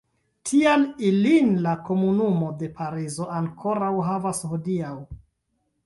[0.51, 5.01] Tial ilin la komunumo de Parizo ankoraŭ havas hodiaŭ.